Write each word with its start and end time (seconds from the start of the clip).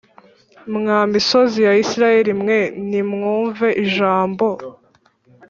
Mwa 0.75 0.99
misozi 1.11 1.59
ya 1.67 1.73
Isirayeli 1.83 2.33
mwe 2.41 2.59
nimwumve 2.89 3.67
ijambo 3.85 4.47